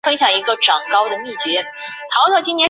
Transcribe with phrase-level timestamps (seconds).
[0.01, 0.17] 母
[2.41, 2.59] 郑氏。